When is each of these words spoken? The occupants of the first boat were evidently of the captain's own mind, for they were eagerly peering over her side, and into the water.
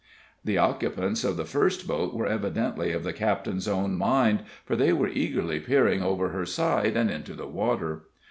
The 0.43 0.57
occupants 0.57 1.23
of 1.23 1.37
the 1.37 1.45
first 1.45 1.87
boat 1.87 2.15
were 2.15 2.25
evidently 2.25 2.91
of 2.91 3.03
the 3.03 3.13
captain's 3.13 3.67
own 3.67 3.99
mind, 3.99 4.39
for 4.65 4.75
they 4.75 4.91
were 4.93 5.07
eagerly 5.07 5.59
peering 5.59 6.01
over 6.01 6.29
her 6.29 6.43
side, 6.47 6.97
and 6.97 7.11
into 7.11 7.33
the 7.35 7.45
water. 7.45 8.05